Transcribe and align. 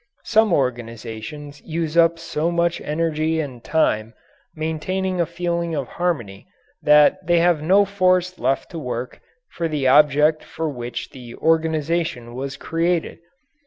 Some 0.23 0.51
organizations 0.51 1.61
use 1.61 1.95
up 1.95 2.17
so 2.17 2.49
much 2.49 2.81
energy 2.81 3.39
and 3.39 3.63
time 3.63 4.15
maintaining 4.55 5.21
a 5.21 5.27
feeling 5.27 5.75
of 5.75 5.87
harmony 5.89 6.47
that 6.81 7.23
they 7.27 7.37
have 7.37 7.61
no 7.61 7.85
force 7.85 8.39
left 8.39 8.71
to 8.71 8.79
work 8.79 9.21
for 9.51 9.67
the 9.67 9.87
object 9.87 10.43
for 10.43 10.67
which 10.67 11.11
the 11.11 11.35
organization 11.35 12.33
was 12.33 12.57
created. 12.57 13.19